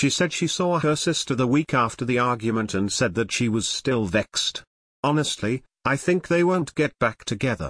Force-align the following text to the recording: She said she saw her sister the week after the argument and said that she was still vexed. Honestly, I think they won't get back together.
She 0.00 0.08
said 0.08 0.32
she 0.32 0.46
saw 0.46 0.78
her 0.78 0.96
sister 0.96 1.34
the 1.34 1.46
week 1.46 1.74
after 1.74 2.06
the 2.06 2.18
argument 2.18 2.72
and 2.72 2.90
said 2.90 3.14
that 3.16 3.30
she 3.30 3.50
was 3.50 3.68
still 3.68 4.06
vexed. 4.06 4.62
Honestly, 5.04 5.62
I 5.84 5.96
think 5.98 6.26
they 6.26 6.42
won't 6.42 6.74
get 6.74 6.98
back 6.98 7.26
together. 7.26 7.68